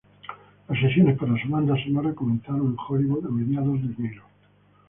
[0.67, 4.23] Las sesiones para su banda sonora comenzaron en Hollywood a mediados de enero.